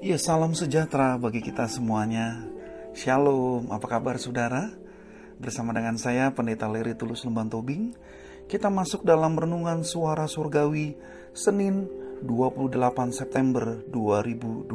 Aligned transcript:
Ya, 0.00 0.16
salam 0.16 0.56
sejahtera 0.56 1.20
bagi 1.20 1.44
kita 1.44 1.68
semuanya. 1.68 2.40
Shalom, 2.96 3.68
apa 3.68 3.84
kabar 3.84 4.16
saudara? 4.16 4.72
Bersama 5.36 5.76
dengan 5.76 6.00
saya, 6.00 6.32
Pendeta 6.32 6.72
Leri 6.72 6.96
Tulus 6.96 7.20
Lemban 7.28 7.52
Tobing, 7.52 7.92
kita 8.48 8.72
masuk 8.72 9.04
dalam 9.04 9.36
renungan 9.36 9.84
suara 9.84 10.24
surgawi 10.24 10.96
Senin 11.36 11.84
28 12.24 13.12
September 13.12 13.76
2020. 13.92 14.72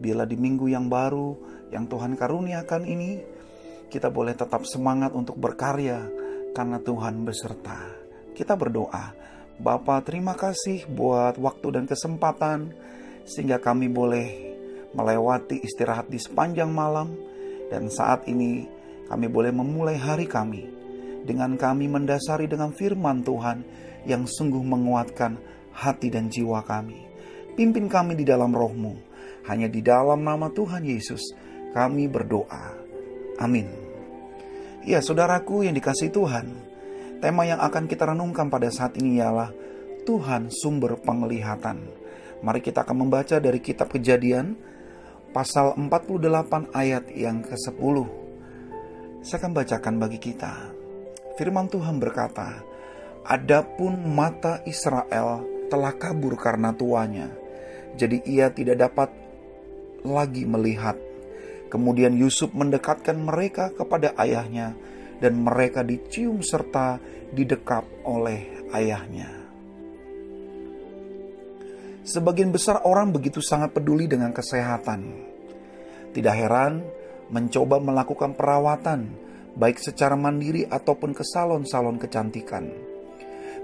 Bila 0.00 0.24
di 0.24 0.36
minggu 0.40 0.72
yang 0.72 0.88
baru 0.88 1.36
yang 1.68 1.84
Tuhan 1.84 2.16
karuniakan 2.16 2.88
ini, 2.88 3.20
kita 3.92 4.08
boleh 4.08 4.32
tetap 4.32 4.64
semangat 4.64 5.12
untuk 5.12 5.36
berkarya 5.36 6.08
karena 6.56 6.80
Tuhan 6.80 7.20
beserta. 7.20 7.84
Kita 8.32 8.56
berdoa, 8.56 9.12
Bapa 9.60 10.00
terima 10.00 10.32
kasih 10.32 10.88
buat 10.88 11.36
waktu 11.36 11.68
dan 11.68 11.84
kesempatan 11.84 12.72
sehingga 13.26 13.58
kami 13.58 13.90
boleh 13.90 14.26
melewati 14.94 15.60
istirahat 15.60 16.08
di 16.08 16.16
sepanjang 16.16 16.72
malam 16.72 17.12
dan 17.68 17.90
saat 17.90 18.24
ini 18.30 18.64
kami 19.10 19.26
boleh 19.28 19.52
memulai 19.52 19.98
hari 19.98 20.24
kami 20.24 20.70
dengan 21.26 21.58
kami 21.58 21.90
mendasari 21.90 22.46
dengan 22.46 22.70
firman 22.70 23.26
Tuhan 23.26 23.66
yang 24.06 24.24
sungguh 24.24 24.62
menguatkan 24.62 25.36
hati 25.74 26.08
dan 26.08 26.30
jiwa 26.30 26.62
kami. 26.62 27.02
Pimpin 27.58 27.90
kami 27.90 28.14
di 28.14 28.22
dalam 28.22 28.54
rohmu, 28.54 28.94
hanya 29.50 29.66
di 29.66 29.82
dalam 29.82 30.22
nama 30.22 30.46
Tuhan 30.48 30.86
Yesus 30.86 31.34
kami 31.74 32.06
berdoa. 32.06 32.72
Amin. 33.42 33.68
Ya 34.86 35.02
saudaraku 35.02 35.66
yang 35.66 35.74
dikasih 35.74 36.14
Tuhan, 36.14 36.46
tema 37.18 37.42
yang 37.42 37.58
akan 37.58 37.90
kita 37.90 38.06
renungkan 38.14 38.46
pada 38.46 38.70
saat 38.70 38.94
ini 38.96 39.18
ialah 39.18 39.50
Tuhan 40.06 40.48
sumber 40.54 40.94
penglihatan. 41.02 42.05
Mari 42.44 42.60
kita 42.60 42.84
akan 42.84 43.08
membaca 43.08 43.40
dari 43.40 43.60
kitab 43.64 43.88
Kejadian 43.88 44.56
pasal 45.32 45.76
48 45.76 46.72
ayat 46.72 47.08
yang 47.12 47.40
ke-10. 47.44 47.96
Saya 49.24 49.36
akan 49.40 49.52
bacakan 49.56 49.94
bagi 49.96 50.18
kita. 50.20 50.52
Firman 51.36 51.68
Tuhan 51.68 52.00
berkata, 52.00 52.64
Adapun 53.26 54.14
mata 54.14 54.62
Israel 54.64 55.42
telah 55.66 55.92
kabur 55.98 56.38
karena 56.38 56.70
tuanya, 56.70 57.26
jadi 57.98 58.22
ia 58.22 58.46
tidak 58.54 58.86
dapat 58.86 59.10
lagi 60.06 60.46
melihat. 60.46 60.94
Kemudian 61.66 62.14
Yusuf 62.14 62.54
mendekatkan 62.54 63.18
mereka 63.18 63.74
kepada 63.74 64.14
ayahnya, 64.22 64.78
dan 65.18 65.42
mereka 65.42 65.82
dicium 65.82 66.44
serta 66.44 67.02
didekap 67.34 67.82
oleh 68.06 68.70
ayahnya. 68.70 69.45
Sebagian 72.06 72.54
besar 72.54 72.86
orang 72.86 73.10
begitu 73.10 73.42
sangat 73.42 73.74
peduli 73.74 74.06
dengan 74.06 74.30
kesehatan. 74.30 75.26
Tidak 76.14 76.34
heran 76.38 76.86
mencoba 77.34 77.82
melakukan 77.82 78.38
perawatan, 78.38 79.10
baik 79.58 79.82
secara 79.82 80.14
mandiri 80.14 80.70
ataupun 80.70 81.10
ke 81.10 81.26
salon-salon 81.26 81.98
kecantikan. 81.98 82.70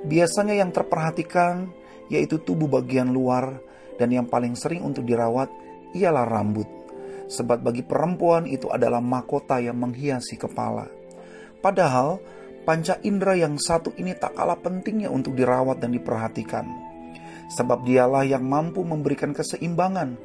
Biasanya 0.03 0.59
yang 0.59 0.75
terperhatikan 0.75 1.71
yaitu 2.11 2.43
tubuh 2.43 2.67
bagian 2.67 3.15
luar 3.15 3.63
dan 4.03 4.11
yang 4.11 4.27
paling 4.27 4.59
sering 4.59 4.83
untuk 4.83 5.07
dirawat 5.07 5.47
ialah 5.95 6.27
rambut. 6.27 6.67
Sebab 7.31 7.63
bagi 7.63 7.87
perempuan 7.87 8.51
itu 8.51 8.67
adalah 8.75 8.99
mahkota 8.99 9.63
yang 9.63 9.79
menghiasi 9.79 10.35
kepala. 10.35 10.91
Padahal 11.63 12.19
panca 12.67 12.99
indera 13.07 13.39
yang 13.39 13.55
satu 13.55 13.95
ini 14.03 14.19
tak 14.19 14.35
kalah 14.35 14.59
pentingnya 14.59 15.15
untuk 15.15 15.39
dirawat 15.39 15.79
dan 15.79 15.95
diperhatikan 15.95 16.92
sebab 17.53 17.85
dialah 17.85 18.25
yang 18.25 18.43
mampu 18.49 18.81
memberikan 18.81 19.37
keseimbangan, 19.37 20.17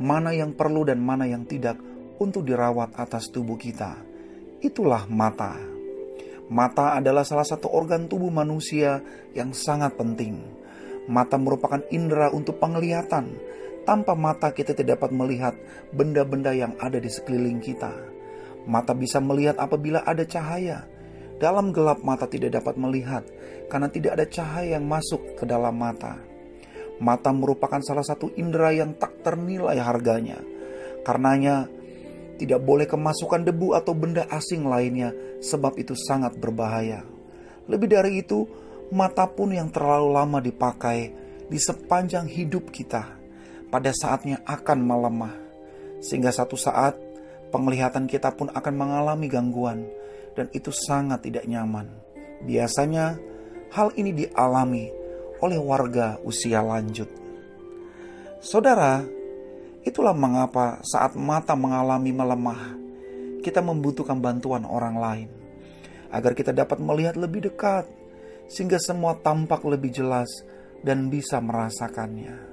mana 0.00 0.32
yang 0.32 0.56
perlu 0.56 0.88
dan 0.88 1.04
mana 1.04 1.28
yang 1.28 1.44
tidak 1.44 1.76
untuk 2.16 2.48
dirawat 2.48 2.96
atas 2.96 3.28
tubuh 3.28 3.60
kita. 3.60 4.00
Itulah 4.64 5.04
mata. 5.08 5.56
Mata 6.50 6.98
adalah 6.98 7.22
salah 7.22 7.46
satu 7.46 7.70
organ 7.70 8.10
tubuh 8.10 8.32
manusia 8.32 9.00
yang 9.36 9.54
sangat 9.54 9.94
penting. 9.94 10.40
Mata 11.06 11.38
merupakan 11.40 11.80
indera 11.88 12.28
untuk 12.32 12.58
penglihatan. 12.58 13.38
Tanpa 13.88 14.12
mata 14.12 14.52
kita 14.52 14.76
tidak 14.76 15.00
dapat 15.00 15.10
melihat 15.16 15.54
benda-benda 15.96 16.52
yang 16.52 16.76
ada 16.76 17.00
di 17.00 17.08
sekeliling 17.08 17.64
kita. 17.64 17.92
Mata 18.68 18.92
bisa 18.92 19.22
melihat 19.22 19.56
apabila 19.56 20.04
ada 20.04 20.26
cahaya. 20.28 20.84
Dalam 21.40 21.72
gelap 21.72 22.04
mata 22.04 22.28
tidak 22.28 22.60
dapat 22.60 22.76
melihat 22.76 23.24
karena 23.72 23.88
tidak 23.88 24.20
ada 24.20 24.26
cahaya 24.28 24.76
yang 24.76 24.84
masuk 24.84 25.40
ke 25.40 25.48
dalam 25.48 25.72
mata. 25.72 26.29
Mata 27.00 27.32
merupakan 27.32 27.80
salah 27.80 28.04
satu 28.04 28.28
indera 28.36 28.76
yang 28.76 28.92
tak 28.94 29.24
ternilai 29.24 29.80
harganya. 29.80 30.36
Karenanya, 31.00 31.64
tidak 32.36 32.60
boleh 32.60 32.84
kemasukan 32.84 33.44
debu 33.44 33.72
atau 33.72 33.96
benda 33.96 34.28
asing 34.28 34.68
lainnya, 34.68 35.12
sebab 35.40 35.80
itu 35.80 35.96
sangat 35.96 36.36
berbahaya. 36.36 37.04
Lebih 37.68 37.88
dari 37.88 38.20
itu, 38.20 38.44
mata 38.92 39.24
pun 39.28 39.52
yang 39.52 39.72
terlalu 39.72 40.12
lama 40.12 40.38
dipakai 40.44 41.12
di 41.48 41.56
sepanjang 41.56 42.28
hidup 42.28 42.68
kita, 42.68 43.16
pada 43.72 43.92
saatnya 43.96 44.44
akan 44.44 44.78
melemah, 44.84 45.34
sehingga 46.04 46.32
satu 46.32 46.56
saat 46.56 46.96
penglihatan 47.48 48.04
kita 48.04 48.32
pun 48.36 48.52
akan 48.52 48.74
mengalami 48.76 49.28
gangguan, 49.28 49.88
dan 50.36 50.52
itu 50.52 50.68
sangat 50.68 51.24
tidak 51.24 51.48
nyaman. 51.48 51.88
Biasanya, 52.44 53.16
hal 53.72 53.92
ini 53.96 54.12
dialami 54.16 54.99
oleh 55.40 55.58
warga 55.60 56.20
usia 56.22 56.60
lanjut. 56.60 57.08
Saudara, 58.40 59.04
itulah 59.84 60.16
mengapa 60.16 60.80
saat 60.84 61.16
mata 61.16 61.56
mengalami 61.56 62.12
melemah, 62.12 62.76
kita 63.40 63.64
membutuhkan 63.64 64.20
bantuan 64.20 64.64
orang 64.68 64.96
lain 64.96 65.28
agar 66.12 66.36
kita 66.36 66.52
dapat 66.52 66.78
melihat 66.82 67.16
lebih 67.16 67.48
dekat 67.48 67.88
sehingga 68.50 68.82
semua 68.82 69.16
tampak 69.16 69.62
lebih 69.62 69.94
jelas 69.94 70.28
dan 70.82 71.08
bisa 71.08 71.38
merasakannya. 71.38 72.50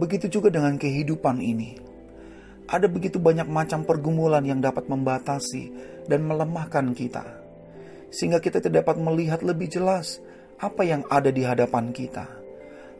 Begitu 0.00 0.40
juga 0.40 0.48
dengan 0.48 0.80
kehidupan 0.80 1.38
ini. 1.38 1.76
Ada 2.64 2.88
begitu 2.88 3.20
banyak 3.20 3.44
macam 3.52 3.84
pergumulan 3.84 4.40
yang 4.46 4.64
dapat 4.64 4.88
membatasi 4.88 5.68
dan 6.08 6.24
melemahkan 6.24 6.96
kita, 6.96 7.20
sehingga 8.08 8.40
kita 8.40 8.64
tidak 8.64 8.86
dapat 8.86 8.96
melihat 9.02 9.44
lebih 9.44 9.68
jelas 9.68 10.24
apa 10.62 10.86
yang 10.86 11.02
ada 11.10 11.34
di 11.34 11.42
hadapan 11.42 11.90
kita. 11.90 12.22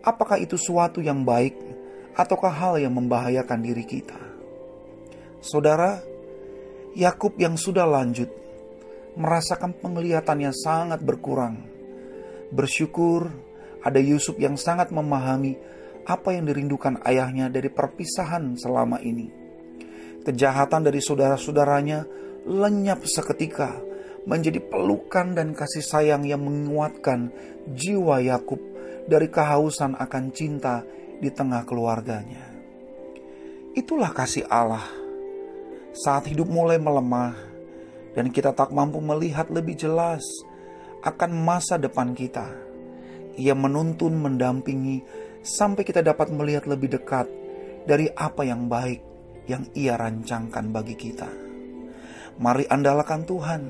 Apakah 0.03 0.43
itu 0.43 0.59
suatu 0.59 0.99
yang 0.99 1.23
baik 1.23 1.55
ataukah 2.19 2.51
hal 2.51 2.75
yang 2.83 2.99
membahayakan 2.99 3.63
diri 3.63 3.87
kita? 3.87 4.19
Saudara, 5.39 6.03
Yakub 6.99 7.39
yang 7.39 7.55
sudah 7.55 7.87
lanjut 7.87 8.27
merasakan 9.15 9.79
penglihatannya 9.79 10.51
sangat 10.51 10.99
berkurang. 11.07 11.63
Bersyukur 12.51 13.31
ada 13.87 14.03
Yusuf 14.03 14.35
yang 14.43 14.59
sangat 14.59 14.91
memahami 14.91 15.55
apa 16.03 16.35
yang 16.35 16.51
dirindukan 16.51 16.99
ayahnya 17.07 17.47
dari 17.47 17.71
perpisahan 17.71 18.59
selama 18.59 18.99
ini. 19.07 19.31
Kejahatan 20.27 20.83
dari 20.83 20.99
saudara-saudaranya 20.99 22.07
lenyap 22.43 23.07
seketika 23.07 23.92
menjadi 24.23 24.63
pelukan 24.63 25.35
dan 25.35 25.55
kasih 25.55 25.83
sayang 25.83 26.23
yang 26.23 26.47
menguatkan 26.47 27.35
jiwa 27.75 28.23
Yakub 28.23 28.59
dari 29.11 29.27
kehausan 29.27 29.99
akan 29.99 30.25
cinta 30.31 30.87
di 31.19 31.31
tengah 31.31 31.67
keluarganya. 31.67 32.51
Itulah 33.73 34.13
kasih 34.15 34.47
Allah. 34.47 34.85
Saat 35.93 36.31
hidup 36.31 36.49
mulai 36.49 36.81
melemah 36.81 37.37
dan 38.17 38.33
kita 38.33 38.53
tak 38.57 38.73
mampu 38.73 39.01
melihat 39.01 39.49
lebih 39.53 39.77
jelas 39.77 40.25
akan 41.05 41.31
masa 41.37 41.77
depan 41.77 42.15
kita, 42.17 42.49
Ia 43.37 43.57
menuntun, 43.57 44.17
mendampingi 44.17 45.03
sampai 45.43 45.83
kita 45.83 46.01
dapat 46.01 46.31
melihat 46.31 46.65
lebih 46.71 46.95
dekat 46.95 47.27
dari 47.85 48.07
apa 48.15 48.47
yang 48.47 48.71
baik 48.71 49.03
yang 49.51 49.67
Ia 49.75 49.99
rancangkan 49.99 50.71
bagi 50.71 50.95
kita. 50.95 51.29
Mari 52.41 52.65
andalkan 52.71 53.29
Tuhan 53.29 53.63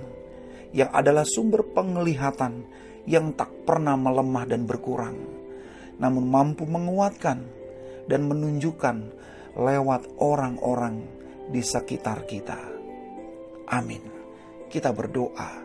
yang 0.72 0.90
adalah 0.92 1.24
sumber 1.28 1.64
penglihatan 1.72 2.64
yang 3.04 3.36
tak 3.36 3.50
pernah 3.68 3.94
melemah 3.98 4.44
dan 4.48 4.64
berkurang, 4.64 5.16
namun 6.00 6.24
mampu 6.28 6.64
menguatkan 6.64 7.44
dan 8.06 8.26
menunjukkan 8.26 8.96
lewat 9.58 10.08
orang-orang 10.18 11.04
di 11.52 11.60
sekitar 11.60 12.24
kita. 12.24 12.58
Amin. 13.68 14.02
Kita 14.72 14.94
berdoa, 14.96 15.60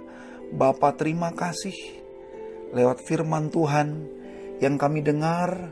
Bapa 0.51 0.91
terima 0.95 1.31
kasih 1.31 1.75
lewat 2.75 2.99
firman 3.03 3.47
Tuhan 3.47 3.87
yang 4.59 4.75
kami 4.75 4.99
dengar 5.05 5.71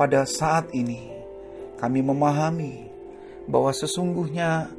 pada 0.00 0.24
saat 0.24 0.72
ini. 0.72 1.12
Kami 1.74 2.00
memahami 2.00 2.88
bahwa 3.44 3.68
sesungguhnya 3.74 4.72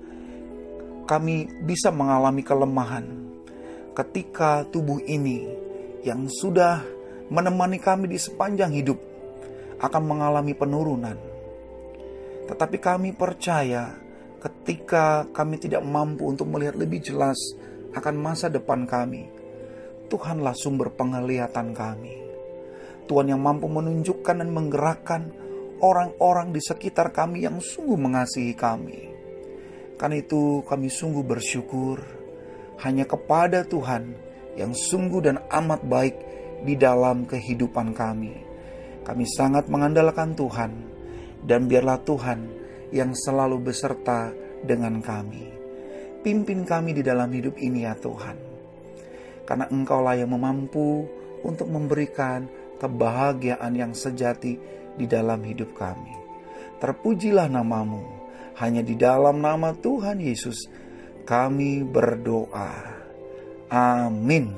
kami 1.06 1.46
bisa 1.62 1.94
mengalami 1.94 2.42
kelemahan 2.42 3.06
ketika 3.96 4.68
tubuh 4.68 5.00
ini 5.08 5.48
yang 6.04 6.28
sudah 6.28 6.84
menemani 7.32 7.80
kami 7.80 8.12
di 8.12 8.20
sepanjang 8.20 8.76
hidup 8.76 9.00
akan 9.80 10.04
mengalami 10.04 10.52
penurunan. 10.52 11.18
Tetapi 12.46 12.78
kami 12.78 13.16
percaya 13.16 13.96
ketika 14.44 15.26
kami 15.32 15.58
tidak 15.58 15.82
mampu 15.82 16.30
untuk 16.30 16.46
melihat 16.52 16.78
lebih 16.78 17.02
jelas 17.02 17.40
akan 17.96 18.16
masa 18.20 18.52
depan 18.52 18.86
kami, 18.86 19.32
Tuhanlah 20.12 20.54
sumber 20.54 20.94
penglihatan 20.94 21.74
kami. 21.74 22.14
Tuhan 23.10 23.32
yang 23.32 23.42
mampu 23.42 23.66
menunjukkan 23.66 24.44
dan 24.44 24.50
menggerakkan 24.54 25.34
orang-orang 25.82 26.54
di 26.54 26.62
sekitar 26.62 27.10
kami 27.10 27.48
yang 27.48 27.58
sungguh 27.58 27.98
mengasihi 27.98 28.54
kami. 28.54 29.00
Karena 29.96 30.20
itu 30.20 30.62
kami 30.68 30.92
sungguh 30.92 31.24
bersyukur 31.24 32.25
hanya 32.84 33.08
kepada 33.08 33.64
Tuhan 33.64 34.16
yang 34.56 34.72
sungguh 34.72 35.22
dan 35.24 35.38
amat 35.52 35.84
baik 35.88 36.16
di 36.64 36.76
dalam 36.76 37.28
kehidupan 37.28 37.94
kami. 37.94 38.34
Kami 39.06 39.26
sangat 39.38 39.70
mengandalkan 39.70 40.34
Tuhan 40.34 40.72
dan 41.46 41.70
biarlah 41.70 42.02
Tuhan 42.02 42.40
yang 42.90 43.14
selalu 43.14 43.62
beserta 43.62 44.34
dengan 44.66 44.98
kami. 45.04 45.46
Pimpin 46.26 46.66
kami 46.66 46.98
di 46.98 47.06
dalam 47.06 47.30
hidup 47.30 47.54
ini 47.62 47.86
ya 47.86 47.94
Tuhan. 47.94 48.38
Karena 49.46 49.70
Engkaulah 49.70 50.18
yang 50.18 50.34
mampu 50.34 51.06
untuk 51.46 51.70
memberikan 51.70 52.50
kebahagiaan 52.82 53.78
yang 53.78 53.94
sejati 53.94 54.58
di 54.98 55.06
dalam 55.06 55.46
hidup 55.46 55.78
kami. 55.78 56.14
Terpujilah 56.82 57.46
namamu. 57.46 58.26
Hanya 58.56 58.82
di 58.82 58.96
dalam 58.96 59.44
nama 59.44 59.76
Tuhan 59.76 60.24
Yesus 60.24 60.66
kami 61.26 61.82
berdoa. 61.82 63.02
Amin. 63.74 64.54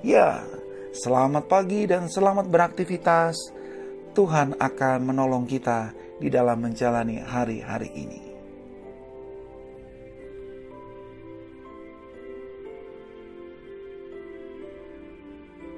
Ya, 0.00 0.46
selamat 0.94 1.50
pagi 1.50 1.84
dan 1.90 2.06
selamat 2.06 2.46
beraktivitas. 2.46 3.34
Tuhan 4.14 4.54
akan 4.56 4.98
menolong 5.02 5.44
kita 5.44 5.90
di 6.22 6.30
dalam 6.30 6.62
menjalani 6.62 7.18
hari-hari 7.18 7.90
ini. 7.94 8.27